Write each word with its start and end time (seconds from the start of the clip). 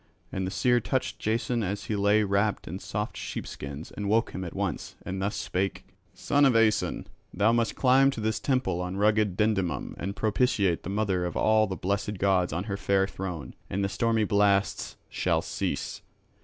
And 0.31 0.47
the 0.47 0.51
seer 0.51 0.79
touched 0.79 1.19
Jason 1.19 1.61
as 1.61 1.83
he 1.83 1.95
lay 1.95 2.23
wrapped 2.23 2.67
in 2.67 2.79
soft 2.79 3.15
sheepskins 3.15 3.91
and 3.91 4.09
woke 4.09 4.31
him 4.31 4.43
at 4.43 4.55
once, 4.55 4.95
and 5.05 5.21
thus 5.21 5.35
spake: 5.35 5.85
"Son 6.11 6.43
of 6.43 6.55
Aeson, 6.57 7.05
thou 7.31 7.51
must 7.51 7.75
climb 7.75 8.09
to 8.09 8.19
this 8.19 8.39
temple 8.39 8.81
on 8.81 8.97
rugged 8.97 9.37
Dindymum 9.37 9.93
and 9.99 10.15
propitiate 10.15 10.81
the 10.81 10.89
mother 10.89 11.23
of 11.23 11.37
all 11.37 11.67
the 11.67 11.75
blessed 11.75 12.17
gods 12.17 12.51
on 12.51 12.63
her 12.63 12.77
fair 12.77 13.05
throne, 13.05 13.53
and 13.69 13.83
the 13.83 13.89
stormy 13.89 14.23
blasts 14.23 14.97
shall 15.07 15.43
cease. 15.43 16.01